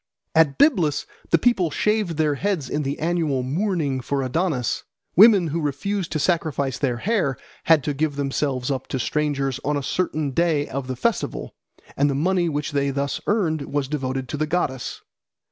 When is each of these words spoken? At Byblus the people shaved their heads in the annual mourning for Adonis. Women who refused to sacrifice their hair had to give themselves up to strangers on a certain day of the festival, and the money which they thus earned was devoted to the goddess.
At 0.33 0.57
Byblus 0.57 1.05
the 1.29 1.37
people 1.37 1.69
shaved 1.69 2.17
their 2.17 2.33
heads 2.33 2.71
in 2.71 2.81
the 2.81 2.97
annual 2.97 3.43
mourning 3.43 4.01
for 4.01 4.23
Adonis. 4.23 4.83
Women 5.15 5.49
who 5.49 5.61
refused 5.61 6.11
to 6.13 6.17
sacrifice 6.19 6.79
their 6.79 6.97
hair 6.97 7.37
had 7.65 7.83
to 7.83 7.93
give 7.93 8.15
themselves 8.15 8.71
up 8.71 8.87
to 8.87 8.99
strangers 8.99 9.59
on 9.63 9.77
a 9.77 9.83
certain 9.83 10.31
day 10.31 10.67
of 10.67 10.87
the 10.87 10.95
festival, 10.95 11.53
and 11.95 12.09
the 12.09 12.15
money 12.15 12.49
which 12.49 12.71
they 12.71 12.89
thus 12.89 13.21
earned 13.27 13.71
was 13.71 13.87
devoted 13.87 14.27
to 14.29 14.37
the 14.37 14.47
goddess. 14.47 15.01